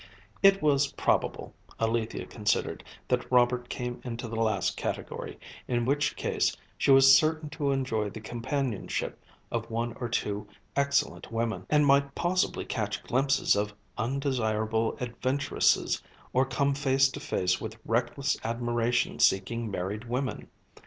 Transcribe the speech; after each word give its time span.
It 0.41 0.63
was 0.63 0.87
probable, 0.93 1.53
Alethia 1.79 2.25
considered, 2.25 2.83
that 3.07 3.31
Robert 3.31 3.69
came 3.69 4.01
into 4.03 4.27
the 4.27 4.35
last 4.35 4.75
category, 4.75 5.37
in 5.67 5.85
which 5.85 6.15
case 6.15 6.57
she 6.75 6.89
was 6.89 7.15
certain 7.15 7.51
to 7.51 7.69
enjoy 7.71 8.09
the 8.09 8.19
companionship 8.19 9.23
of 9.51 9.69
one 9.69 9.93
or 9.99 10.09
two 10.09 10.47
excellent 10.75 11.31
women, 11.31 11.67
and 11.69 11.85
might 11.85 12.15
possibly 12.15 12.65
catch 12.65 13.03
glimpses 13.03 13.55
of 13.55 13.75
undesirable 13.95 14.97
adventuresses 14.99 16.01
or 16.33 16.47
come 16.47 16.73
face 16.73 17.07
to 17.09 17.19
face 17.19 17.61
with 17.61 17.77
reckless 17.85 18.35
admiration 18.43 19.19
seeking 19.19 19.69
married 19.69 20.05
women. 20.05 20.47